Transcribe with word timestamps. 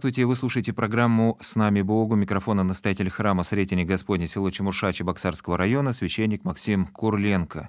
Здравствуйте, 0.00 0.24
вы 0.24 0.34
слушаете 0.34 0.72
программу 0.72 1.36
«С 1.42 1.56
нами 1.56 1.82
Богу». 1.82 2.14
Микрофона 2.14 2.62
настоятель 2.62 3.10
храма 3.10 3.42
Сретения 3.42 3.84
Господня, 3.84 4.26
село 4.26 4.48
Чемурша 4.48 4.94
Чебоксарского 4.94 5.58
района, 5.58 5.92
священник 5.92 6.42
Максим 6.42 6.86
Курленко. 6.86 7.68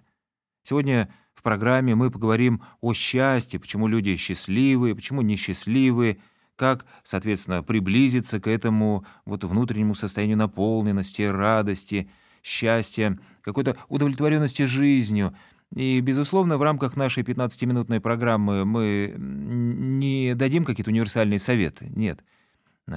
Сегодня 0.63 1.13
в 1.33 1.43
программе 1.43 1.93
мы 1.93 2.09
поговорим 2.09 2.63
о 2.79 2.93
счастье, 2.93 3.59
почему 3.59 3.89
люди 3.89 4.15
счастливые, 4.15 4.95
почему 4.95 5.21
несчастливые, 5.21 6.19
как, 6.55 6.85
соответственно, 7.03 7.63
приблизиться 7.63 8.39
к 8.39 8.47
этому 8.47 9.05
вот 9.25 9.43
внутреннему 9.43 9.93
состоянию 9.93 10.37
наполненности, 10.37 11.23
радости, 11.23 12.09
счастья, 12.43 13.19
какой-то 13.41 13.75
удовлетворенности 13.89 14.63
жизнью– 14.63 15.35
и, 15.73 16.01
безусловно, 16.01 16.57
в 16.57 16.61
рамках 16.63 16.97
нашей 16.97 17.23
15-минутной 17.23 18.01
программы 18.01 18.65
мы 18.65 19.15
не 19.17 20.33
дадим 20.35 20.65
какие-то 20.65 20.91
универсальные 20.91 21.39
советы. 21.39 21.89
Нет. 21.95 22.23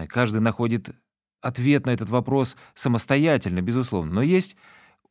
Каждый 0.08 0.40
находит 0.40 0.90
ответ 1.40 1.86
на 1.86 1.90
этот 1.90 2.08
вопрос 2.08 2.56
самостоятельно, 2.74 3.62
безусловно. 3.62 4.14
Но 4.14 4.22
есть 4.22 4.56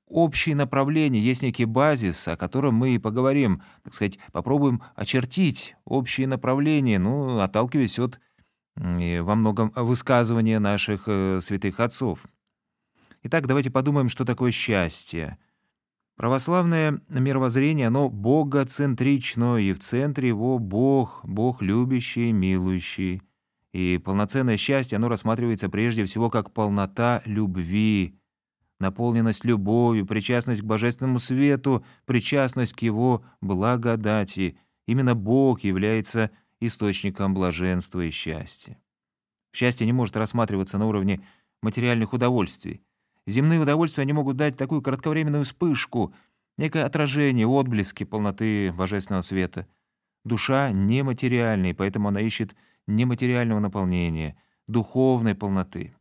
общие 0.07 0.55
направления, 0.55 1.21
есть 1.21 1.41
некий 1.41 1.63
базис, 1.63 2.27
о 2.27 2.35
котором 2.35 2.75
мы 2.75 2.95
и 2.95 2.99
поговорим, 2.99 3.61
так 3.83 3.93
сказать, 3.93 4.19
попробуем 4.33 4.83
очертить 4.95 5.75
общие 5.85 6.27
направления, 6.27 6.99
ну, 6.99 7.39
отталкиваясь 7.39 7.99
от 7.99 8.19
во 8.75 9.35
многом 9.35 9.71
высказывания 9.75 10.57
наших 10.57 11.03
э, 11.05 11.39
святых 11.41 11.79
отцов. 11.79 12.25
Итак, 13.21 13.45
давайте 13.45 13.69
подумаем, 13.69 14.09
что 14.09 14.25
такое 14.25 14.51
счастье— 14.51 15.37
Православное 16.15 17.01
мировоззрение, 17.09 17.87
оно 17.87 18.09
богоцентрично, 18.09 19.57
и 19.57 19.73
в 19.73 19.79
центре 19.79 20.27
его 20.27 20.59
Бог, 20.59 21.21
Бог 21.23 21.61
любящий, 21.61 22.31
милующий. 22.31 23.23
И 23.71 23.99
полноценное 24.03 24.57
счастье, 24.57 24.97
оно 24.97 25.09
рассматривается 25.09 25.69
прежде 25.69 26.05
всего 26.05 26.29
как 26.29 26.51
полнота 26.51 27.23
любви, 27.25 28.15
наполненность 28.79 29.43
любовью, 29.43 30.05
причастность 30.05 30.61
к 30.61 30.65
божественному 30.65 31.17
свету, 31.17 31.83
причастность 32.05 32.73
к 32.73 32.83
его 32.83 33.25
благодати. 33.41 34.59
Именно 34.85 35.15
Бог 35.15 35.61
является 35.61 36.29
источником 36.59 37.33
блаженства 37.33 38.01
и 38.01 38.11
счастья. 38.11 38.77
Счастье 39.51 39.87
не 39.87 39.93
может 39.93 40.15
рассматриваться 40.15 40.77
на 40.77 40.85
уровне 40.85 41.23
материальных 41.63 42.13
удовольствий. 42.13 42.83
Земные 43.25 43.59
удовольствия 43.59 44.03
они 44.03 44.13
могут 44.13 44.37
дать 44.37 44.57
такую 44.57 44.81
кратковременную 44.81 45.43
вспышку, 45.43 46.13
некое 46.57 46.85
отражение, 46.85 47.47
отблески 47.47 48.03
полноты 48.03 48.71
божественного 48.73 49.21
света. 49.21 49.67
Душа 50.25 50.71
нематериальная, 50.71 51.73
поэтому 51.73 52.09
она 52.09 52.21
ищет 52.21 52.55
нематериального 52.87 53.59
наполнения, 53.59 54.37
духовной 54.67 55.35
полноты. 55.35 55.95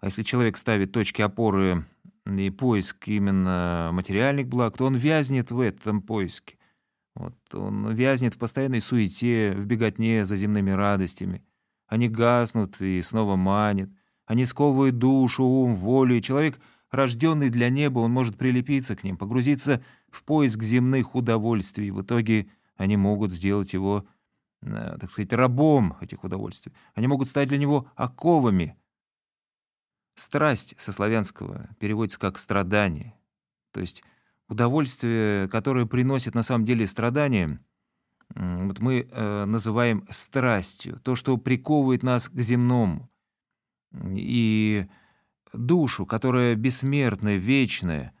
А 0.00 0.06
если 0.06 0.22
человек 0.22 0.56
ставит 0.56 0.92
точки 0.92 1.20
опоры 1.20 1.84
и 2.26 2.50
поиск 2.50 3.08
именно 3.08 3.90
материальных 3.92 4.48
благ, 4.48 4.76
то 4.76 4.86
он 4.86 4.96
вязнет 4.96 5.50
в 5.50 5.60
этом 5.60 6.00
поиске. 6.00 6.56
Вот 7.14 7.36
он 7.52 7.92
вязнет 7.92 8.34
в 8.34 8.38
постоянной 8.38 8.80
суете, 8.80 9.52
в 9.52 9.66
беготне 9.66 10.24
за 10.24 10.36
земными 10.36 10.70
радостями. 10.70 11.44
Они 11.86 12.08
гаснут 12.08 12.80
и 12.80 13.02
снова 13.02 13.36
манят. 13.36 13.90
Они 14.30 14.44
сковывают 14.44 14.96
душу, 14.98 15.42
ум, 15.42 15.74
волю, 15.74 16.16
и 16.16 16.22
человек, 16.22 16.60
рожденный 16.92 17.50
для 17.50 17.68
неба, 17.68 17.98
он 17.98 18.12
может 18.12 18.38
прилепиться 18.38 18.94
к 18.94 19.02
ним, 19.02 19.16
погрузиться 19.16 19.82
в 20.08 20.22
поиск 20.22 20.62
земных 20.62 21.16
удовольствий. 21.16 21.90
В 21.90 22.02
итоге 22.02 22.46
они 22.76 22.96
могут 22.96 23.32
сделать 23.32 23.72
его, 23.72 24.06
э, 24.62 24.98
так 25.00 25.10
сказать, 25.10 25.32
рабом 25.32 25.96
этих 26.00 26.22
удовольствий. 26.22 26.72
Они 26.94 27.08
могут 27.08 27.28
стать 27.28 27.48
для 27.48 27.58
него 27.58 27.88
оковами. 27.96 28.76
Страсть 30.14 30.76
со 30.78 30.92
славянского 30.92 31.68
переводится 31.80 32.20
как 32.20 32.38
«страдание». 32.38 33.14
То 33.72 33.80
есть 33.80 34.04
удовольствие, 34.46 35.48
которое 35.48 35.86
приносит 35.86 36.36
на 36.36 36.44
самом 36.44 36.64
деле 36.64 36.86
страдания, 36.86 37.58
вот 38.36 38.78
мы 38.78 39.08
э, 39.10 39.44
называем 39.46 40.06
страстью, 40.08 41.00
то, 41.02 41.16
что 41.16 41.36
приковывает 41.36 42.04
нас 42.04 42.28
к 42.28 42.40
земному 42.40 43.09
и 43.92 44.86
душу, 45.52 46.06
которая 46.06 46.54
бессмертная, 46.54 47.36
вечная. 47.36 48.14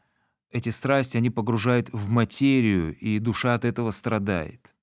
Эти 0.50 0.70
страсти, 0.70 1.16
они 1.16 1.30
погружают 1.30 1.90
в 1.92 2.08
материю, 2.08 2.96
и 2.96 3.18
душа 3.18 3.54
от 3.54 3.64
этого 3.64 3.90
страдает. 3.90 4.74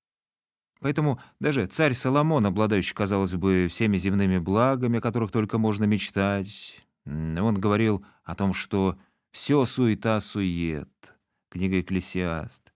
Поэтому 0.80 1.20
даже 1.40 1.66
царь 1.66 1.92
Соломон, 1.92 2.46
обладающий, 2.46 2.94
казалось 2.94 3.34
бы, 3.34 3.66
всеми 3.68 3.96
земными 3.98 4.38
благами, 4.38 4.98
о 4.98 5.02
которых 5.02 5.30
только 5.30 5.58
можно 5.58 5.84
мечтать, 5.84 6.84
он 7.04 7.54
говорил 7.54 8.04
о 8.24 8.34
том, 8.34 8.54
что 8.54 8.96
все 9.30 9.64
суета-сует, 9.64 10.88
книга 11.50 11.80
Экклесиаст. 11.80 12.72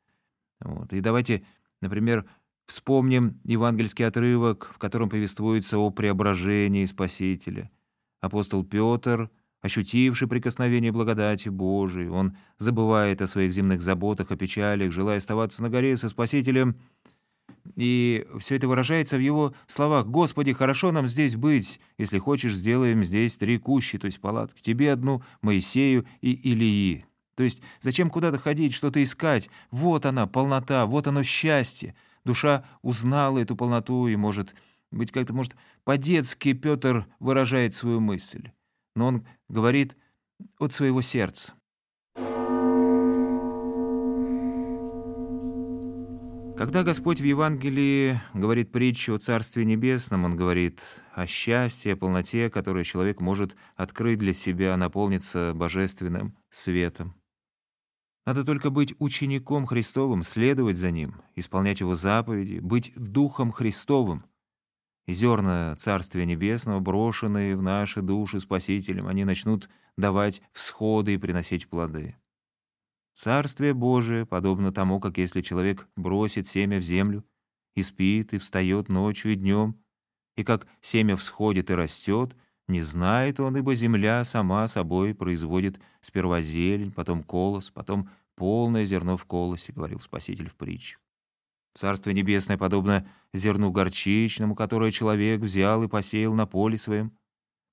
Вот. 0.60 0.92
И 0.92 1.00
давайте, 1.00 1.46
например, 1.80 2.26
вспомним 2.66 3.40
евангельский 3.44 4.06
отрывок, 4.06 4.70
в 4.74 4.78
котором 4.78 5.08
повествуется 5.08 5.78
о 5.78 5.90
преображении 5.90 6.84
Спасителя— 6.84 7.70
Апостол 8.22 8.65
Петр, 8.65 9.31
ощутивший 9.62 10.28
прикосновение 10.28 10.93
благодати 10.93 11.49
Божией, 11.49 12.09
он 12.09 12.37
забывает 12.56 13.21
о 13.21 13.27
своих 13.27 13.53
земных 13.53 13.83
заботах, 13.83 14.31
о 14.31 14.37
печалях, 14.37 14.93
желая 14.93 15.19
оставаться 15.19 15.60
на 15.60 15.69
горе 15.69 15.97
со 15.97 16.09
Спасителем. 16.09 16.77
И 17.75 18.25
все 18.38 18.56
это 18.56 18.69
выражается 18.69 19.16
в 19.16 19.21
его 19.21 19.55
словах 19.66 20.06
«Господи, 20.06 20.53
хорошо 20.53 20.93
нам 20.93 21.09
здесь 21.09 21.34
быть. 21.34 21.81
Если 21.99 22.19
хочешь, 22.19 22.55
сделаем 22.55 23.03
здесь 23.03 23.37
три 23.37 23.59
кущи, 23.59 23.99
то 23.99 24.06
есть 24.06 24.21
палатки. 24.21 24.62
Тебе 24.62 24.93
одну, 24.93 25.22
Моисею 25.41 26.06
и 26.21 26.31
Илии». 26.31 27.04
То 27.34 27.43
есть 27.43 27.60
зачем 27.81 28.09
куда-то 28.09 28.39
ходить, 28.39 28.72
что-то 28.72 29.03
искать? 29.03 29.50
Вот 29.72 30.06
она, 30.06 30.28
полнота, 30.28 30.87
вот 30.87 31.09
оно 31.09 31.25
счастье. 31.25 31.97
Душа 32.25 32.65
узнала 32.83 33.41
эту 33.41 33.56
полноту 33.56 34.06
и 34.06 34.15
может 34.15 34.54
быть, 34.93 35.10
как-то, 35.10 35.33
может, 35.33 35.56
по-детски 35.84 36.53
Петр 36.53 37.06
выражает 37.19 37.75
свою 37.75 38.00
мысль, 38.00 38.50
но 38.94 39.06
он 39.09 39.26
говорит 39.48 39.97
от 40.59 40.72
своего 40.72 41.03
сердца. 41.03 41.54
Когда 46.56 46.84
Господь 46.84 47.21
в 47.21 47.25
Евангелии 47.25 48.21
говорит 48.34 48.71
притчу 48.71 49.15
о 49.15 49.19
Царстве 49.19 49.65
Небесном, 49.65 50.25
Он 50.25 50.37
говорит 50.37 50.81
о 51.12 51.26
счастье, 51.26 51.94
о 51.94 51.97
полноте, 51.97 52.50
которую 52.50 52.84
человек 52.84 53.21
может 53.21 53.56
открыть 53.75 54.21
для 54.21 54.32
себя, 54.32 54.76
наполниться 54.76 55.54
божественным 55.56 56.37
светом. 56.50 57.16
Надо 58.26 58.44
только 58.44 58.71
быть 58.71 58.94
учеником 59.00 59.66
Христовым, 59.66 60.22
следовать 60.22 60.76
за 60.76 60.92
Ним, 60.92 61.22
исполнять 61.34 61.81
Его 61.81 61.97
заповеди, 61.97 62.60
быть 62.60 62.92
Духом 62.94 63.50
Христовым— 63.50 64.25
и 65.06 65.12
зерна 65.12 65.74
Царствия 65.76 66.26
Небесного, 66.26 66.80
брошенные 66.80 67.56
в 67.56 67.62
наши 67.62 68.02
души 68.02 68.40
Спасителем, 68.40 69.06
они 69.06 69.24
начнут 69.24 69.68
давать 69.96 70.42
всходы 70.52 71.14
и 71.14 71.18
приносить 71.18 71.68
плоды. 71.68 72.16
Царствие 73.14 73.74
Божие 73.74 74.24
подобно 74.24 74.72
тому, 74.72 75.00
как 75.00 75.18
если 75.18 75.42
человек 75.42 75.86
бросит 75.96 76.46
семя 76.46 76.78
в 76.78 76.82
землю 76.82 77.24
и 77.74 77.82
спит, 77.82 78.32
и 78.32 78.38
встает 78.38 78.88
ночью 78.88 79.32
и 79.32 79.36
днем, 79.36 79.82
и 80.36 80.44
как 80.44 80.66
семя 80.80 81.16
всходит 81.16 81.70
и 81.70 81.74
растет, 81.74 82.36
не 82.68 82.80
знает 82.80 83.38
он, 83.41 83.56
ибо 83.56 83.74
земля 83.74 84.24
сама 84.24 84.66
собой 84.66 85.15
производит 85.15 85.80
сперва 86.00 86.41
зелень, 86.41 86.92
потом 86.92 87.22
колос, 87.22 87.71
потом 87.71 88.09
полное 88.34 88.86
зерно 88.86 89.16
в 89.16 89.27
колосе, 89.27 89.72
говорил 89.72 90.00
Спаситель 90.00 90.48
в 90.48 90.54
притче. 90.54 90.97
Царствие 91.74 92.15
Небесное 92.15 92.59
подобно 92.59 93.09
зерну 93.33 93.71
горчичному, 93.71 94.54
которое 94.54 94.91
человек 94.91 95.41
взял 95.41 95.83
и 95.83 95.89
посеял 95.89 96.34
на 96.34 96.47
поле 96.47 96.77
своем, 96.77 97.13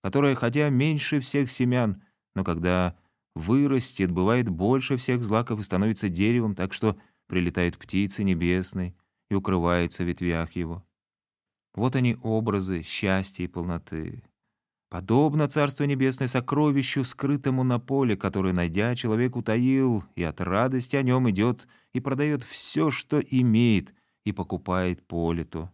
которое, 0.01 0.35
хотя 0.35 0.69
меньше 0.69 1.19
всех 1.19 1.51
семян, 1.51 2.01
но 2.35 2.43
когда 2.43 2.97
вырастет, 3.35 4.11
бывает 4.11 4.49
больше 4.49 4.97
всех 4.97 5.23
злаков 5.23 5.59
и 5.59 5.63
становится 5.63 6.09
деревом, 6.09 6.55
так 6.55 6.73
что 6.73 6.97
прилетают 7.27 7.77
птицы 7.77 8.23
небесные 8.23 8.95
и 9.29 9.35
укрываются 9.35 10.03
в 10.03 10.07
ветвях 10.07 10.53
его. 10.53 10.85
Вот 11.75 11.95
они 11.95 12.17
образы 12.23 12.81
счастья 12.81 13.43
и 13.43 13.47
полноты. 13.47 14.23
Подобно 14.89 15.47
Царство 15.47 15.83
Небесное 15.83 16.27
сокровищу, 16.27 17.03
скрытому 17.03 17.63
на 17.63 17.79
поле, 17.79 18.17
которое, 18.17 18.53
найдя, 18.53 18.95
человек 18.95 19.35
утаил, 19.35 20.03
и 20.15 20.23
от 20.23 20.41
радости 20.41 20.95
о 20.95 21.03
нем 21.03 21.29
идет 21.29 21.67
и 21.93 21.99
продает 21.99 22.43
все, 22.43 22.89
что 22.89 23.19
имеет, 23.19 23.93
и 24.25 24.31
покупает 24.31 25.05
поле 25.05 25.43
то. 25.43 25.71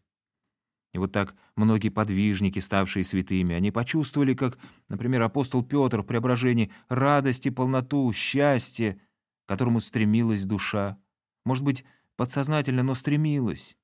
И 0.94 0.97
вот 0.97 1.13
так 1.13 1.33
многие 1.56 1.89
подвижники, 1.89 2.59
ставшие 2.59 3.06
святыми, 3.06 3.56
они 3.56 3.71
почувствовали, 3.71 4.33
как, 4.33 4.57
например, 4.89 5.21
апостол 5.21 5.63
Петр 5.63 6.01
в 6.01 6.06
преображении, 6.06 6.71
радость 6.89 7.45
и 7.45 7.51
полноту, 7.51 8.11
счастье, 8.11 9.00
к 9.45 9.50
которому 9.50 9.79
стремилась 9.79 10.44
душа. 10.44 10.97
Может 11.45 11.63
быть, 11.63 11.85
подсознательно, 12.18 12.83
но 12.83 12.95
стремилась. 12.95 13.77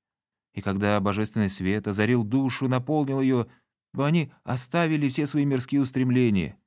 И 0.53 0.61
когда 0.61 0.99
божественный 0.99 1.49
свет 1.49 1.87
озарил 1.87 2.23
душу, 2.23 2.67
наполнил 2.67 3.21
ее, 3.21 3.47
чтобы 3.91 4.07
они 4.07 4.31
оставили 4.43 5.09
все 5.09 5.27
свои 5.27 5.45
мирские 5.45 5.81
устремления. 5.81 6.57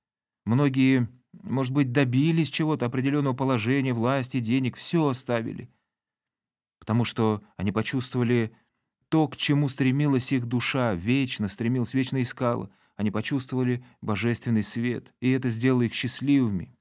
Многие, 0.44 1.08
может 1.32 1.72
быть, 1.72 1.90
добились 1.90 2.50
чего-то, 2.50 2.86
определенного 2.86 3.32
положения, 3.32 3.94
власти, 3.94 4.40
денег, 4.40 4.76
все 4.76 5.08
оставили. 5.08 5.70
Потому 6.78 7.04
что 7.06 7.42
они 7.56 7.72
почувствовали 7.72 8.54
то, 9.08 9.26
к 9.26 9.36
чему 9.38 9.68
стремилась 9.68 10.32
их 10.32 10.44
душа, 10.44 10.94
вечно 10.94 11.48
стремилась, 11.48 11.94
вечно 11.94 12.20
искала. 12.20 12.70
Они 12.94 13.10
почувствовали 13.10 13.82
божественный 14.02 14.62
свет, 14.62 15.14
и 15.20 15.30
это 15.30 15.48
сделало 15.48 15.82
их 15.82 15.94
счастливыми. 15.94 16.76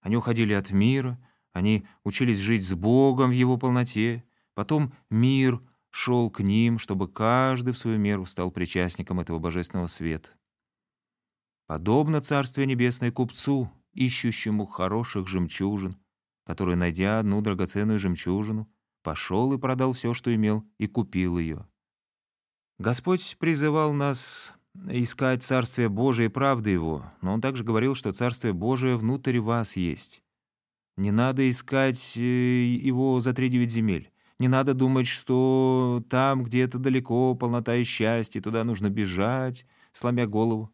Они 0.00 0.16
уходили 0.16 0.54
от 0.54 0.72
мира, 0.72 1.20
они 1.52 1.86
учились 2.02 2.38
жить 2.38 2.66
с 2.66 2.74
Богом 2.74 3.30
в 3.30 3.34
Его 3.34 3.58
полноте. 3.58 4.24
Потом 4.54 4.92
мир 5.08 5.62
шел 5.92 6.30
к 6.30 6.40
ним, 6.40 6.78
чтобы 6.78 7.06
каждый 7.06 7.74
в 7.74 7.78
свою 7.78 7.98
меру 7.98 8.24
стал 8.26 8.50
причастником 8.50 9.20
этого 9.20 9.38
божественного 9.38 9.86
света. 9.86 10.30
Подобно 11.66 12.20
Царствие 12.20 12.66
Небесное 12.66 13.12
купцу, 13.12 13.70
ищущему 13.92 14.66
хороших 14.66 15.28
жемчужин, 15.28 15.96
который, 16.44 16.76
найдя 16.76 17.20
одну 17.20 17.40
драгоценную 17.40 17.98
жемчужину, 17.98 18.68
пошел 19.02 19.52
и 19.52 19.58
продал 19.58 19.92
все, 19.92 20.14
что 20.14 20.34
имел, 20.34 20.64
и 20.78 20.86
купил 20.86 21.38
ее. 21.38 21.68
Господь 22.78 23.36
призывал 23.38 23.92
нас 23.92 24.54
искать 24.88 25.42
Царствие 25.42 25.88
Божие 25.88 26.26
и 26.26 26.32
правды 26.32 26.70
Его, 26.70 27.04
но 27.20 27.34
Он 27.34 27.40
также 27.40 27.64
говорил, 27.64 27.94
что 27.94 28.12
Царствие 28.12 28.54
Божие 28.54 28.96
внутрь 28.96 29.38
вас 29.38 29.76
есть. 29.76 30.22
Не 30.96 31.10
надо 31.10 31.48
искать 31.48 32.16
э, 32.16 32.20
его 32.20 33.20
за 33.20 33.32
три 33.32 33.48
девять 33.48 33.70
земель. 33.70 34.11
Не 34.42 34.48
надо 34.48 34.74
думать, 34.74 35.06
что 35.06 36.02
там 36.10 36.42
где-то 36.42 36.80
далеко 36.80 37.36
полнота 37.36 37.76
и 37.76 37.84
счастье, 37.84 38.42
туда 38.42 38.64
нужно 38.64 38.90
бежать, 38.90 39.64
сломя 39.92 40.26
голову. 40.26 40.72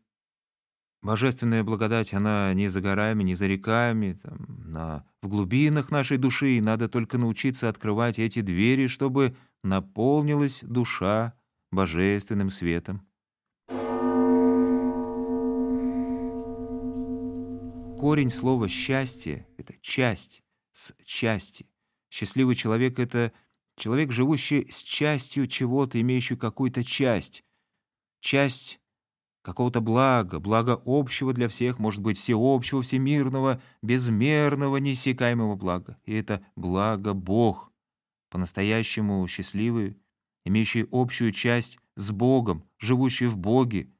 Божественная 1.02 1.62
благодать, 1.62 2.14
она 2.14 2.54
не 2.54 2.68
за 2.68 2.80
горами, 2.80 3.24
не 3.24 3.34
за 3.34 3.46
реками, 3.46 4.18
там, 4.22 4.46
на, 4.64 5.04
в 5.20 5.28
глубинах 5.28 5.90
нашей 5.90 6.16
души, 6.16 6.56
и 6.56 6.62
надо 6.62 6.88
только 6.88 7.18
научиться 7.18 7.68
открывать 7.68 8.18
эти 8.18 8.40
двери, 8.40 8.86
чтобы 8.86 9.36
наполнилась 9.62 10.60
душа 10.62 11.34
божественным 11.70 12.48
светом. 12.48 13.06
Корень 18.00 18.30
слова 18.30 18.66
«счастье»— 18.66 19.46
это 19.58 19.74
часть, 19.82 20.42
с 20.72 20.94
части. 21.04 21.66
Счастливый 22.08 22.54
человек— 22.54 22.98
это 23.00 23.30
человек, 23.78 24.12
живущий 24.12 24.70
с 24.70 24.82
частью 24.82 25.46
чего-то, 25.46 26.00
имеющий 26.00 26.36
какую-то 26.36 26.84
часть. 26.84 27.44
Часть 28.20 28.80
какого-то 29.42 29.80
блага, 29.80 30.40
блага 30.40 30.80
общего 30.84 31.32
для 31.32 31.48
всех, 31.48 31.78
может 31.78 32.02
быть, 32.02 32.18
всеобщего, 32.18 32.82
всемирного, 32.82 33.62
безмерного, 33.80 34.76
неиссякаемого 34.76 35.54
блага. 35.56 35.98
И 36.04 36.12
это 36.12 36.44
благо 36.56 37.14
Бог, 37.14 37.72
по-настоящему 38.30 39.26
счастливый, 39.26 39.96
имеющий 40.44 40.86
общую 40.90 41.32
часть 41.32 41.78
с 41.96 42.10
Богом, 42.10 42.68
живущий 42.78 43.26
в 43.26 43.38
Боге. 43.38 43.90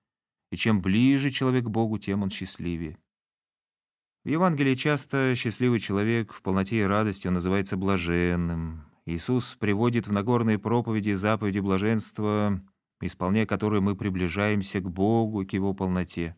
И 0.50 0.56
чем 0.56 0.80
ближе 0.80 1.30
человек 1.30 1.64
к 1.64 1.70
Богу, 1.70 1.98
тем 1.98 2.22
он 2.22 2.30
счастливее. 2.30 2.98
В 4.24 4.28
Евангелии 4.28 4.74
часто 4.74 5.34
счастливый 5.36 5.78
человек 5.78 6.32
в 6.32 6.42
полноте 6.42 6.80
и 6.80 6.82
радости 6.82 7.26
он 7.26 7.34
называется 7.34 7.76
блаженным. 7.76 8.84
Иисус 9.08 9.54
приводит 9.54 10.06
в 10.06 10.12
Нагорные 10.12 10.58
проповеди 10.58 11.14
заповеди 11.14 11.60
блаженства, 11.60 12.60
исполняя 13.00 13.46
которые 13.46 13.80
мы 13.80 13.96
приближаемся 13.96 14.80
к 14.80 14.90
Богу, 14.90 15.46
к 15.46 15.52
Его 15.54 15.72
полноте. 15.72 16.36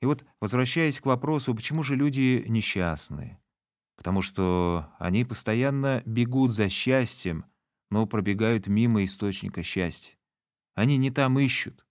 И 0.00 0.06
вот, 0.06 0.24
возвращаясь 0.40 0.98
к 0.98 1.04
вопросу, 1.04 1.54
почему 1.54 1.82
же 1.82 1.94
люди 1.94 2.42
несчастны? 2.48 3.38
Потому 3.96 4.22
что 4.22 4.88
они 4.98 5.26
постоянно 5.26 6.02
бегут 6.06 6.52
за 6.52 6.70
счастьем, 6.70 7.44
но 7.90 8.06
пробегают 8.06 8.66
мимо 8.66 9.04
источника 9.04 9.62
счастья. 9.62 10.16
Они 10.74 10.96
не 10.96 11.10
там 11.10 11.38
ищут. 11.38 11.84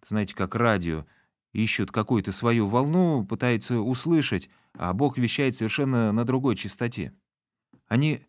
Знаете, 0.00 0.34
как 0.34 0.54
радио— 0.54 1.04
ищут 1.52 1.90
какую-то 1.90 2.32
свою 2.32 2.66
волну, 2.66 3.26
пытаются 3.26 3.80
услышать, 3.80 4.48
а 4.72 4.94
Бог 4.94 5.18
вещает 5.18 5.54
совершенно 5.54 6.12
на 6.12 6.24
другой 6.24 6.56
частоте. 6.56 7.12
Они 7.88 8.26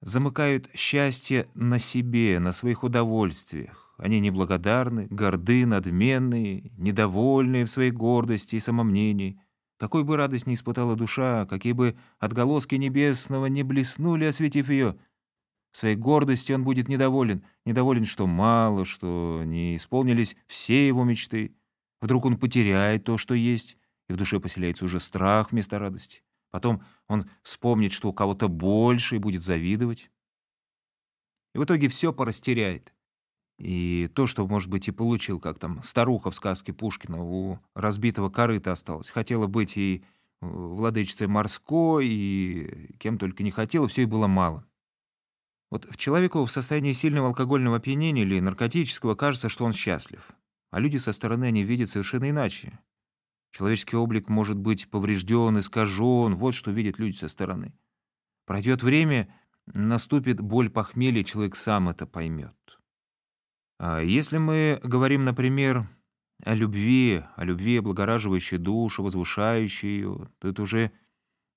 замыкают 0.00 0.70
счастье 0.74 1.48
на 1.54 1.78
себе, 1.78 2.38
на 2.38 2.52
своих 2.52 2.84
удовольствиях. 2.84 3.94
Они 3.98 4.20
неблагодарны, 4.20 5.06
горды, 5.10 5.64
надменные, 5.64 6.70
недовольные 6.76 7.64
в 7.64 7.70
своей 7.70 7.90
гордости 7.90 8.56
и 8.56 8.60
самомнении. 8.60 9.40
Какой 9.78 10.04
бы 10.04 10.16
радость 10.16 10.46
ни 10.46 10.54
испытала 10.54 10.96
душа, 10.96 11.46
какие 11.46 11.72
бы 11.72 11.96
отголоски 12.18 12.74
небесного 12.74 13.46
не 13.46 13.62
блеснули, 13.62 14.26
осветив 14.26 14.68
ее, 14.68 14.96
в 15.72 15.78
своей 15.78 15.96
гордости 15.96 16.52
он 16.52 16.64
будет 16.64 16.88
недоволен, 16.88 17.44
недоволен, 17.66 18.06
что 18.06 18.26
мало, 18.26 18.86
что 18.86 19.42
не 19.44 19.76
исполнились 19.76 20.34
все 20.46 20.86
его 20.86 21.04
мечты. 21.04 21.54
Вдруг 22.00 22.24
он 22.24 22.38
потеряет 22.38 23.04
то, 23.04 23.18
что 23.18 23.34
есть, 23.34 23.76
и 24.08 24.14
в 24.14 24.16
душе 24.16 24.40
поселяется 24.40 24.86
уже 24.86 25.00
страх 25.00 25.52
вместо 25.52 25.78
радости. 25.78 26.22
Потом 26.56 26.82
он 27.06 27.28
вспомнит, 27.42 27.92
что 27.92 28.08
у 28.08 28.14
кого-то 28.14 28.48
больше, 28.48 29.16
и 29.16 29.18
будет 29.18 29.42
завидовать. 29.42 30.10
И 31.54 31.58
в 31.58 31.64
итоге 31.64 31.88
все 31.88 32.14
порастеряет. 32.14 32.94
И 33.58 34.10
то, 34.14 34.26
что, 34.26 34.46
может 34.46 34.70
быть, 34.70 34.88
и 34.88 34.90
получил, 34.90 35.38
как 35.38 35.58
там 35.58 35.82
старуха 35.82 36.30
в 36.30 36.34
сказке 36.34 36.72
Пушкина, 36.72 37.22
у 37.22 37.58
разбитого 37.74 38.30
корыта 38.30 38.72
осталось. 38.72 39.10
Хотела 39.10 39.46
быть 39.46 39.76
и 39.76 40.02
э, 40.40 40.46
владычицей 40.46 41.26
морской, 41.26 42.06
и 42.06 42.96
кем 42.96 43.18
только 43.18 43.42
не 43.42 43.50
хотела, 43.50 43.86
все 43.86 44.04
и 44.04 44.06
было 44.06 44.26
мало. 44.26 44.64
Вот 45.70 45.84
в 45.84 45.98
человеку 45.98 46.42
в 46.42 46.50
состоянии 46.50 46.92
сильного 46.92 47.28
алкогольного 47.28 47.76
опьянения 47.76 48.22
или 48.22 48.40
наркотического 48.40 49.14
кажется, 49.14 49.50
что 49.50 49.66
он 49.66 49.74
счастлив 49.74 50.26
а 50.70 50.80
люди 50.80 50.98
со 50.98 51.12
стороны 51.12 51.44
они 51.44 51.62
видят 51.62 51.88
совершенно 51.88 52.28
иначе. 52.28 52.78
Человеческий 53.56 53.96
облик 53.96 54.28
может 54.28 54.58
быть 54.58 54.90
поврежден, 54.90 55.58
искажен, 55.58 56.34
вот 56.36 56.52
что 56.52 56.70
видят 56.70 56.98
люди 56.98 57.16
со 57.16 57.28
стороны. 57.28 57.72
Пройдет 58.44 58.82
время, 58.82 59.32
наступит 59.66 60.40
боль 60.40 60.68
похмелья, 60.68 61.24
человек 61.24 61.56
сам 61.56 61.88
это 61.88 62.06
поймет. 62.06 62.54
А 63.78 64.00
если 64.00 64.38
мы 64.38 64.80
говорим, 64.82 65.24
например, 65.24 65.88
о 66.44 66.54
любви, 66.54 67.22
о 67.36 67.44
любви, 67.44 67.78
облагораживающей 67.78 68.58
душу, 68.58 69.02
возвышающей 69.02 69.88
ее, 69.88 70.28
то 70.38 70.48
это 70.48 70.62
уже 70.62 70.92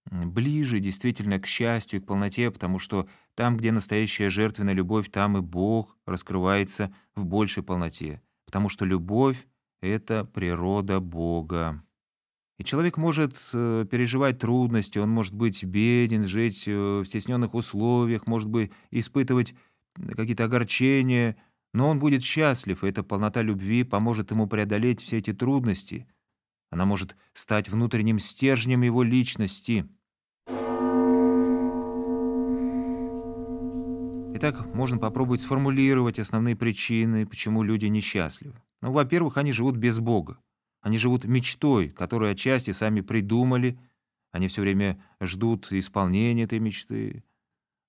ближе 0.05 0.79
действительно 0.79 1.39
к 1.39 1.45
счастью, 1.45 2.01
к 2.01 2.05
полноте, 2.05 2.49
потому 2.49 2.79
что 2.79 3.07
там, 3.35 3.57
где 3.57 3.71
настоящая 3.71 4.29
жертвенная 4.29 4.73
любовь, 4.73 5.11
там 5.11 5.37
и 5.37 5.41
Бог 5.41 5.97
раскрывается 6.05 6.93
в 7.15 7.25
большей 7.25 7.63
полноте 7.63 8.21
потому 8.49 8.67
что 8.67 8.83
любовь— 8.83 9.47
это 9.81 10.25
природа 10.25 10.99
Бога. 10.99 11.83
И 12.59 12.63
человек 12.63 12.97
может 12.97 13.35
э, 13.53 13.85
переживать 13.89 14.37
трудности, 14.37 14.99
он 14.99 15.09
может 15.09 15.33
быть 15.33 15.63
беден, 15.63 16.25
жить 16.25 16.65
э, 16.67 16.99
в 16.99 17.05
стесненных 17.05 17.55
условиях, 17.55 18.27
может 18.27 18.49
быть, 18.49 18.71
испытывать 18.91 19.55
какие-то 19.95 20.43
огорчения, 20.43 21.37
но 21.73 21.89
он 21.89 21.97
будет 21.99 22.21
счастлив, 22.21 22.83
и 22.83 22.87
эта 22.87 23.01
полнота 23.01 23.41
любви 23.41 23.83
поможет 23.83 24.29
ему 24.31 24.45
преодолеть 24.45 25.01
все 25.01 25.17
эти 25.17 25.33
трудности. 25.33 26.05
Она 26.69 26.85
может 26.85 27.15
стать 27.33 27.69
внутренним 27.69 28.19
стержнем 28.19 28.83
его 28.83 29.01
личности— 29.01 29.87
Итак, 34.41 34.73
можно 34.73 34.97
попробовать 34.97 35.41
сформулировать 35.41 36.17
основные 36.17 36.55
причины, 36.55 37.25
почему 37.25 37.61
люди 37.61 37.87
несчастливы. 37.87 38.55
Ну, 38.79 38.93
во-первых, 38.93 39.35
они 39.35 39.51
живут 39.51 39.75
без 39.75 39.99
Бога. 39.99 40.37
Они 40.81 40.97
живут 40.97 41.25
мечтой, 41.25 41.89
которую 41.89 42.31
отчасти 42.31 42.71
сами 42.71 43.01
придумали. 43.01 43.79
Они 44.31 44.47
все 44.47 44.61
время 44.61 45.03
ждут 45.21 45.71
исполнения 45.71 46.43
этой 46.43 46.59
мечты. 46.59 47.23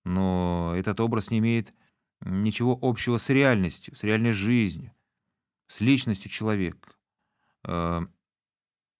Но 0.04 0.72
этот 0.76 1.00
образ 1.00 1.30
не 1.30 1.38
имеет 1.38 1.74
ничего 2.20 2.78
общего 2.80 3.16
с 3.16 3.28
реальностью, 3.30 3.94
с 3.94 4.02
реальной 4.02 4.32
жизнью, 4.32 4.92
с 5.66 5.80
личностью 5.80 6.30
человека. 6.30 6.94
Э, 7.64 8.00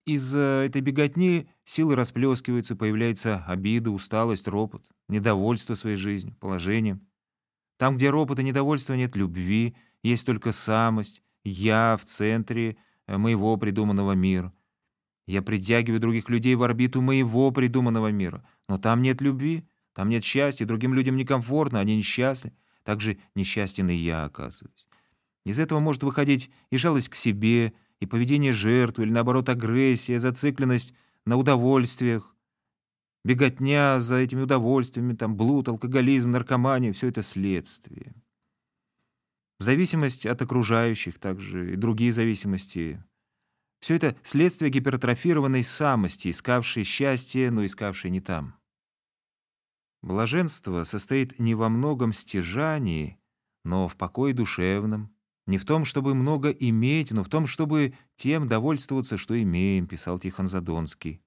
из-за 0.07 0.65
этой 0.67 0.81
беготни 0.81 1.49
силы 1.65 1.95
расплескиваются, 1.95 2.77
появляется 2.77 3.45
обида, 3.47 3.91
усталость, 3.91 4.49
ропот, 4.49 4.85
недовольство 5.09 5.75
своей 5.75 5.97
жизнью, 5.97 6.37
положением. 6.41 7.07
Там, 7.79 7.97
где 7.97 8.11
ропот 8.11 8.39
и 8.39 8.43
недовольство, 8.43 8.95
нет 8.95 9.17
любви, 9.17 9.77
есть 10.03 10.27
только 10.27 10.53
самость, 10.53 11.23
я 11.45 11.97
в 11.97 12.05
центре 12.05 12.77
моего 13.19 13.57
придуманного 13.57 14.13
мира. 14.13 14.53
Я 15.27 15.43
притягиваю 15.43 16.01
других 16.01 16.29
людей 16.29 16.55
в 16.55 16.63
орбиту 16.63 17.01
моего 17.01 17.51
придуманного 17.53 18.09
мира. 18.11 18.45
Но 18.69 18.79
там 18.79 19.03
нет 19.03 19.21
любви, 19.21 19.69
там 19.95 20.09
нет 20.09 20.25
счастья, 20.25 20.67
другим 20.67 20.95
людям 20.95 21.17
некомфортно, 21.17 21.81
они 21.81 21.97
несчастны. 21.97 22.53
Так 22.85 23.01
же 23.01 23.19
несчастен 23.35 23.89
и 23.91 23.95
я, 23.95 24.25
оказываюсь. 24.25 24.89
Из 25.45 25.59
этого 25.61 25.81
может 25.81 26.03
выходить 26.03 26.51
и 26.71 26.77
жалость 26.77 27.09
к 27.09 27.15
себе, 27.15 27.73
и 28.01 28.07
поведение 28.07 28.53
жертвы, 28.53 29.05
или 29.05 29.13
наоборот 29.13 29.49
агрессия, 29.49 30.19
зацикленность 30.19 30.95
на 31.27 31.37
удовольствиях, 31.37 32.35
беготня 33.25 34.01
за 34.01 34.17
этими 34.17 34.43
удовольствиями, 34.43 35.15
там, 35.15 35.37
блуд, 35.37 35.69
алкоголизм, 35.69 36.31
наркомания— 36.31 36.93
все 36.95 37.09
это 37.09 37.23
следствие. 37.23 38.15
Зависимость 39.61 40.25
от 40.25 40.41
окружающих 40.41 41.19
также 41.19 41.75
и 41.75 41.77
другие 41.77 42.13
зависимости— 42.13 43.05
все 43.81 43.97
это 43.97 44.17
следствие 44.23 44.71
гипертрофированной 44.71 45.63
самости, 45.63 46.29
искавшей 46.29 46.83
счастье, 46.85 47.51
но 47.51 47.65
искавшей 47.65 48.11
не 48.11 48.21
там. 48.21 48.55
Блаженство 50.03 50.85
состоит 50.85 51.39
не 51.39 51.55
во 51.55 51.69
многом 51.69 52.15
стяжании, 52.15 53.19
но 53.65 53.87
в 53.87 53.97
покое 53.99 54.33
душевном, 54.33 55.15
не 55.47 55.59
в 55.59 55.67
том, 55.67 55.85
чтобы 55.85 56.15
много 56.15 56.51
иметь, 56.51 57.11
но 57.11 57.23
в 57.23 57.29
том, 57.29 57.47
чтобы 57.47 57.95
тем 58.17 58.49
довольствоваться, 58.49 59.19
что 59.19 59.41
имеем, 59.43 59.87
писал 59.87 60.19
Тихон 60.19 60.47
Задонский. 60.47 61.23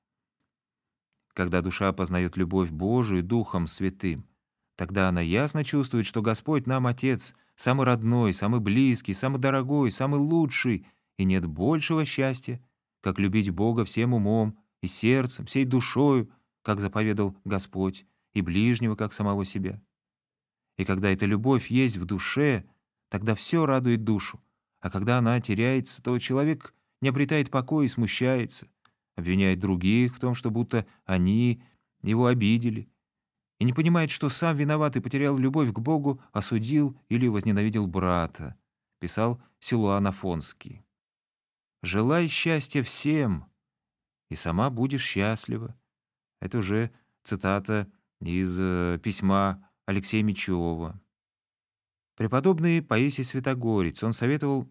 Когда 1.34 1.62
душа 1.62 1.94
познает 1.94 2.36
любовь 2.36 2.72
Божию 2.72 3.24
Духом 3.24 3.68
Святым, 3.68 4.28
тогда 4.75 5.10
она 5.10 5.22
ясно 5.22 5.63
чувствует, 5.63 6.08
что 6.08 6.24
Господь 6.24 6.66
нам 6.66 6.88
Отец, 6.88 7.36
самый 7.55 7.86
родной, 7.86 8.33
самый 8.33 8.60
близкий, 8.60 9.13
самый 9.13 9.39
дорогой, 9.39 9.91
самый 9.91 10.19
лучший, 10.19 10.86
и 11.17 11.24
нет 11.24 11.45
большего 11.45 12.05
счастья, 12.05 12.62
как 13.01 13.19
любить 13.19 13.50
Бога 13.51 13.86
всем 13.86 14.13
умом 14.13 14.57
и 14.81 14.88
сердцем, 14.88 15.45
всей 15.45 15.65
душою, 15.65 16.29
как 16.62 16.79
заповедал 16.79 17.38
Господь, 17.43 18.05
и 18.33 18.41
ближнего, 18.41 18.95
как 18.95 19.13
самого 19.13 19.45
себя. 19.45 19.81
И 20.77 20.86
когда 20.86 21.12
эта 21.12 21.25
любовь 21.25 21.69
есть 21.69 21.98
в 21.98 22.05
душе, 22.05 22.65
тогда 23.10 23.36
все 23.36 23.65
радует 23.65 24.03
душу, 24.03 24.41
а 24.79 24.89
когда 24.89 25.19
она 25.19 25.39
теряется, 25.39 26.01
то 26.01 26.17
человек 26.19 26.74
не 27.01 27.10
обретает 27.10 27.51
покоя 27.51 27.86
и 27.86 27.89
смущается, 27.89 28.67
обвиняет 29.15 29.60
других 29.60 30.15
в 30.15 30.19
том, 30.19 30.33
что 30.33 30.50
будто 30.50 30.86
они 31.05 31.62
его 32.01 32.25
обидели, 32.25 32.89
и 33.63 33.65
не 33.65 33.72
понимает, 33.72 34.12
что 34.12 34.27
сам 34.27 34.58
виноват 34.58 34.98
и 34.98 35.00
потерял 35.00 35.38
любовь 35.38 35.72
к 35.72 35.79
Богу, 35.79 36.20
осудил 36.34 37.00
или 37.08 37.27
возненавидел 37.27 37.88
брата, 37.88 38.58
писал 39.00 39.41
Силуан 39.62 40.05
Афонский. 40.05 40.84
«Желай 41.82 42.27
счастья 42.27 42.84
всем, 42.84 43.46
и 44.29 44.36
сама 44.36 44.70
будешь 44.70 45.05
счастлива». 45.05 45.79
Это 46.41 46.58
уже 46.58 46.91
цитата 47.24 47.89
из 48.20 48.58
э, 48.60 49.00
письма 49.01 49.65
Алексея 49.86 50.24
Мечева. 50.24 51.01
Преподобный 52.17 52.82
Паисий 52.82 53.24
Святогорец, 53.24 54.03
он 54.03 54.12
советовал, 54.12 54.70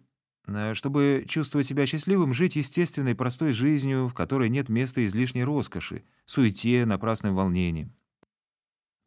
э, 0.48 0.74
чтобы 0.74 1.24
чувствовать 1.26 1.66
себя 1.66 1.86
счастливым, 1.86 2.34
жить 2.34 2.56
естественной 2.56 3.14
простой 3.14 3.52
жизнью, 3.52 4.08
в 4.08 4.12
которой 4.12 4.50
нет 4.50 4.68
места 4.68 5.02
излишней 5.02 5.44
роскоши, 5.44 6.04
суете, 6.26 6.84
напрасным 6.84 7.34
волнением. 7.34 7.94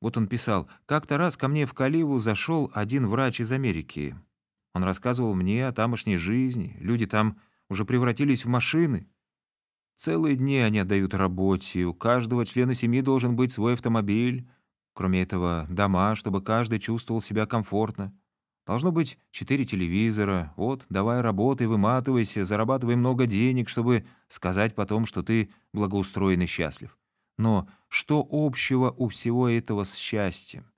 Вот 0.05 0.17
он 0.17 0.27
писал, 0.27 0.69
«Как-то 0.85 1.17
раз 1.17 1.35
ко 1.35 1.47
мне 1.47 1.65
в 1.65 1.73
Каливу 1.73 2.19
зашел 2.19 2.71
один 2.75 3.07
врач 3.07 3.39
из 3.39 3.51
Америки. 3.51 4.15
Он 4.75 4.83
рассказывал 4.83 5.33
мне 5.33 5.67
о 5.67 5.71
тамошней 5.71 6.17
жизни, 6.17 6.77
люди 6.79 7.07
там 7.07 7.39
уже 7.69 7.85
превратились 7.85 8.45
в 8.45 8.47
машины. 8.47 9.07
Целые 9.95 10.35
дни 10.35 10.59
они 10.59 10.77
отдают 10.77 11.15
работе, 11.15 11.85
у 11.85 11.95
каждого 11.95 12.45
члена 12.45 12.75
семьи 12.75 13.01
должен 13.01 13.35
быть 13.35 13.51
свой 13.51 13.73
автомобиль, 13.73 14.47
кроме 14.93 15.23
этого 15.23 15.65
дома, 15.71 16.13
чтобы 16.13 16.43
каждый 16.43 16.77
чувствовал 16.77 17.19
себя 17.19 17.47
комфортно. 17.47 18.13
Должно 18.67 18.91
быть 18.91 19.17
четыре 19.31 19.65
телевизора. 19.65 20.53
Вот, 20.55 20.85
давай 20.87 21.21
работай, 21.21 21.65
выматывайся, 21.65 22.45
зарабатывай 22.45 22.95
много 22.95 23.25
денег, 23.25 23.69
чтобы 23.69 24.05
сказать 24.27 24.75
потом, 24.75 25.07
что 25.07 25.23
ты 25.23 25.49
благоустроен 25.73 26.43
и 26.43 26.45
счастлив. 26.45 26.95
Но 27.37 27.67
что 27.87 28.25
общего 28.29 28.91
у 28.91 29.09
всего 29.09 29.49
этого 29.49 29.83
с 29.83 29.95
счастьем? 29.95 30.71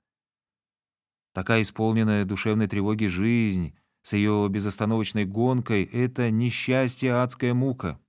Такая 1.32 1.62
исполненная 1.62 2.24
душевной 2.24 2.66
тревоги 2.66 3.06
жизнь 3.06 3.76
с 4.02 4.12
ее 4.12 4.48
безостановочной 4.50 5.24
гонкой— 5.24 5.84
это 5.92 6.30
несчастье, 6.30 7.14
адская 7.14 7.54
мука. 7.54 8.00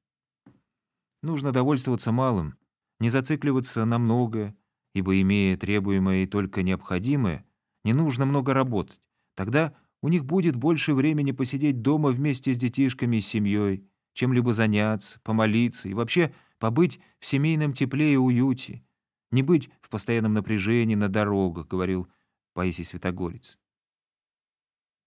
Нужно 1.21 1.51
довольствоваться 1.51 2.11
малым, 2.11 2.57
не 2.99 3.09
зацикливаться 3.09 3.85
на 3.85 3.99
многое, 3.99 4.55
ибо, 4.93 5.19
имея 5.21 5.57
требуемое 5.57 6.23
и 6.23 6.27
только 6.27 6.63
необходимое, 6.63 7.45
не 7.83 7.93
нужно 7.93 8.25
много 8.25 8.53
работать. 8.53 9.01
Тогда 9.35 9.75
у 10.01 10.09
них 10.09 10.25
будет 10.25 10.55
больше 10.55 10.93
времени 10.93 11.31
посидеть 11.31 11.81
дома 11.81 12.09
вместе 12.09 12.53
с 12.53 12.57
детишками 12.57 13.17
и 13.17 13.21
семьей, 13.21 13.85
чем-либо 14.13 14.53
заняться, 14.53 15.19
помолиться 15.23 15.89
и 15.89 15.93
вообще 15.93 16.33
побыть 16.59 16.99
в 17.19 17.25
семейном 17.25 17.73
тепле 17.73 18.13
и 18.13 18.17
уюте, 18.17 18.83
не 19.31 19.41
быть 19.41 19.69
в 19.81 19.89
постоянном 19.89 20.33
напряжении 20.33 20.95
на 20.95 21.09
дорогах, 21.09 21.67
говорил 21.67 22.07
Паисий 22.53 22.83
Святогорец. 22.83 23.57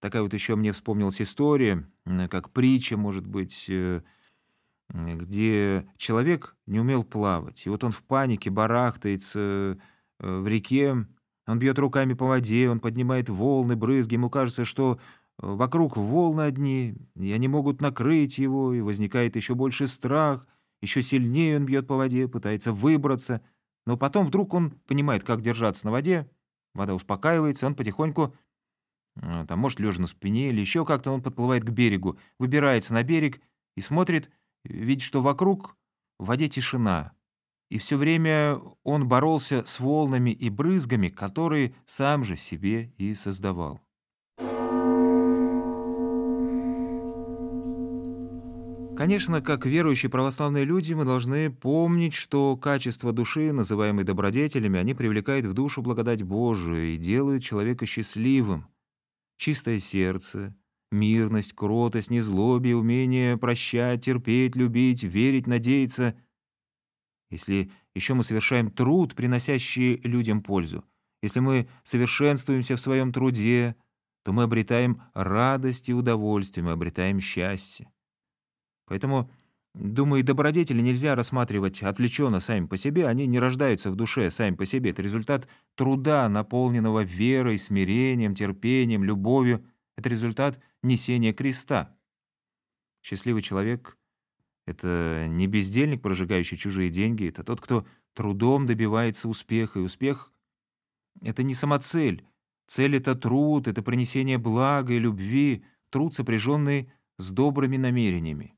Такая 0.00 0.22
вот 0.22 0.34
еще 0.34 0.56
мне 0.56 0.72
вспомнилась 0.72 1.22
история, 1.22 1.88
как 2.28 2.50
притча, 2.50 2.96
может 2.96 3.26
быть, 3.26 3.66
э, 3.68 4.02
где 4.88 5.86
человек 5.96 6.56
не 6.66 6.80
умел 6.80 7.04
плавать, 7.04 7.66
и 7.66 7.70
вот 7.70 7.84
он 7.84 7.92
в 7.92 8.02
панике 8.02 8.50
барахтается 8.50 9.78
э, 10.18 10.40
в 10.40 10.48
реке, 10.48 11.06
он 11.46 11.58
бьет 11.58 11.78
руками 11.78 12.14
по 12.14 12.26
воде, 12.26 12.68
он 12.68 12.80
поднимает 12.80 13.28
волны, 13.28 13.76
брызги, 13.76 14.14
ему 14.14 14.28
кажется, 14.28 14.64
что 14.64 14.94
э, 14.94 15.46
вокруг 15.46 15.96
волны 15.96 16.42
одни, 16.42 16.96
и 17.14 17.30
они 17.30 17.46
могут 17.46 17.80
накрыть 17.80 18.38
его, 18.38 18.72
и 18.72 18.80
возникает 18.80 19.36
еще 19.36 19.54
больше 19.54 19.86
страх, 19.86 20.46
еще 20.82 21.00
сильнее 21.00 21.56
он 21.56 21.64
бьет 21.64 21.86
по 21.86 21.96
воде, 21.96 22.28
пытается 22.28 22.72
выбраться, 22.72 23.40
но 23.86 23.96
потом 23.96 24.26
вдруг 24.26 24.52
он 24.52 24.72
понимает, 24.86 25.24
как 25.24 25.40
держаться 25.40 25.86
на 25.86 25.92
воде, 25.92 26.28
вода 26.74 26.94
успокаивается, 26.94 27.66
он 27.66 27.74
потихоньку, 27.74 28.34
э, 29.16 29.46
там, 29.48 29.58
может, 29.58 29.80
лежа 29.80 30.02
на 30.02 30.06
спине 30.06 30.50
или 30.50 30.60
еще 30.60 30.84
как-то 30.84 31.12
он 31.12 31.22
подплывает 31.22 31.64
к 31.64 31.70
берегу, 31.70 32.18
выбирается 32.38 32.92
на 32.92 33.02
берег 33.02 33.40
и 33.76 33.80
смотрит, 33.80 34.30
видит, 34.64 35.02
что 35.02 35.22
вокруг 35.22 35.76
в 36.18 36.26
воде 36.26 36.48
тишина, 36.48 37.12
и 37.70 37.78
все 37.78 37.96
время 37.96 38.60
он 38.82 39.08
боролся 39.08 39.64
с 39.64 39.80
волнами 39.80 40.30
и 40.30 40.50
брызгами, 40.50 41.08
которые 41.08 41.74
сам 41.86 42.22
же 42.22 42.36
себе 42.36 42.92
и 42.98 43.14
создавал. 43.14 43.80
Конечно, 49.02 49.40
как 49.40 49.66
верующие 49.66 50.10
православные 50.10 50.64
люди, 50.64 50.94
мы 50.94 51.04
должны 51.04 51.50
помнить, 51.50 52.14
что 52.14 52.56
качества 52.56 53.10
души, 53.10 53.50
называемые 53.50 54.04
добродетелями, 54.04 54.78
они 54.78 54.94
привлекают 54.94 55.44
в 55.44 55.54
душу 55.54 55.82
благодать 55.82 56.22
Божию 56.22 56.94
и 56.94 56.96
делают 56.98 57.42
человека 57.42 57.84
счастливым. 57.84 58.68
Чистое 59.38 59.80
сердце, 59.80 60.54
мирность, 60.92 61.52
кротость, 61.52 62.12
незлобие, 62.12 62.76
умение 62.76 63.36
прощать, 63.36 64.04
терпеть, 64.04 64.54
любить, 64.54 65.02
верить, 65.02 65.48
надеяться. 65.48 66.16
Если 67.28 67.72
еще 67.96 68.14
мы 68.14 68.22
совершаем 68.22 68.70
труд, 68.70 69.16
приносящий 69.16 69.96
людям 70.04 70.44
пользу, 70.44 70.84
если 71.22 71.40
мы 71.40 71.68
совершенствуемся 71.82 72.76
в 72.76 72.80
своем 72.80 73.12
труде, 73.12 73.74
то 74.22 74.32
мы 74.32 74.44
обретаем 74.44 75.02
радость 75.12 75.88
и 75.88 75.92
удовольствие, 75.92 76.62
мы 76.62 76.70
обретаем 76.70 77.18
счастье. 77.18 77.90
Поэтому, 78.92 79.30
думаю, 79.72 80.22
добродетели 80.22 80.82
нельзя 80.82 81.14
рассматривать 81.14 81.82
отвлеченно 81.82 82.40
сами 82.40 82.66
по 82.66 82.76
себе, 82.76 83.06
они 83.06 83.26
не 83.26 83.38
рождаются 83.38 83.90
в 83.90 83.96
душе 83.96 84.30
сами 84.30 84.54
по 84.54 84.66
себе. 84.66 84.90
Это 84.90 85.00
результат 85.00 85.48
труда, 85.76 86.28
наполненного 86.28 87.02
верой, 87.02 87.56
смирением, 87.56 88.34
терпением, 88.34 89.02
любовью. 89.02 89.64
Это 89.96 90.10
результат 90.10 90.60
несения 90.82 91.32
креста. 91.32 91.96
Счастливый 93.02 93.40
человек— 93.40 93.96
это 94.66 95.24
не 95.26 95.46
бездельник, 95.46 96.02
прожигающий 96.02 96.58
чужие 96.58 96.90
деньги, 96.90 97.26
это 97.26 97.44
тот, 97.44 97.62
кто 97.62 97.86
трудом 98.12 98.66
добивается 98.66 99.26
успеха, 99.26 99.78
и 99.78 99.82
успех— 99.82 100.30
это 101.22 101.42
не 101.42 101.54
самоцель. 101.54 102.26
Цель— 102.66 102.96
это 102.98 103.14
труд, 103.14 103.68
это 103.68 103.80
принесение 103.80 104.36
блага 104.36 104.92
и 104.92 104.98
любви, 104.98 105.64
труд, 105.88 106.12
сопряженный 106.12 106.92
с 107.16 107.30
добрыми 107.30 107.78
намерениями. 107.78 108.54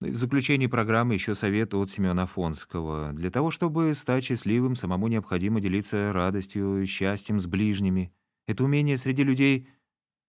Ну 0.00 0.08
и 0.08 0.10
в 0.10 0.16
заключении 0.16 0.66
программы 0.66 1.14
еще 1.14 1.34
совет 1.34 1.72
от 1.72 1.88
Семена 1.88 2.24
Афонского. 2.24 3.12
Для 3.12 3.30
того, 3.30 3.50
чтобы 3.50 3.94
стать 3.94 4.24
счастливым, 4.24 4.74
самому 4.74 5.08
необходимо 5.08 5.60
делиться 5.60 6.12
радостью 6.12 6.82
и 6.82 6.86
счастьем 6.86 7.40
с 7.40 7.46
ближними. 7.46 8.12
Это 8.46 8.64
умение 8.64 8.98
среди 8.98 9.24
людей 9.24 9.68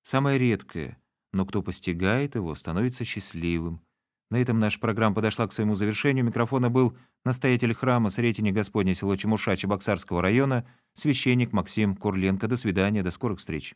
самое 0.04 0.40
редкое, 0.40 0.98
но 1.34 1.46
кто 1.46 1.62
постигает 1.62 2.36
его, 2.36 2.56
становится 2.56 3.04
счастливым. 3.04 3.82
На 4.30 4.42
этом 4.42 4.60
наша 4.60 4.80
программа 4.80 5.16
подошла 5.16 5.48
к 5.48 5.54
своему 5.54 5.76
завершению. 5.76 6.26
Микрофона 6.26 6.70
был 6.70 6.98
настоятель 7.26 7.74
храма 7.74 8.10
Сретения 8.10 8.52
Господня 8.52 8.94
село 8.94 9.16
Чемуша 9.16 9.56
Чебоксарского 9.56 10.22
района, 10.22 10.66
священник 10.94 11.54
Максим 11.54 11.96
Курленко. 11.96 12.48
До 12.48 12.56
свидания, 12.56 13.04
до 13.04 13.12
скорых 13.12 13.40
встреч. 13.40 13.76